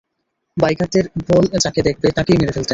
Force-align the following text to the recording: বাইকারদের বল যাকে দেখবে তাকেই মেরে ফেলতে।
বাইকারদের 0.57 1.05
বল 1.27 1.45
যাকে 1.63 1.81
দেখবে 1.87 2.07
তাকেই 2.17 2.37
মেরে 2.39 2.53
ফেলতে। 2.55 2.69